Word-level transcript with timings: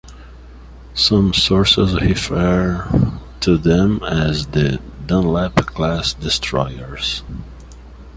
Some 0.95 1.31
sources 1.31 1.93
refer 2.01 2.89
to 3.41 3.55
them 3.55 4.01
as 4.01 4.47
the 4.47 4.79
"Dunlap"-class 5.05 6.15
destroyers. 6.19 7.21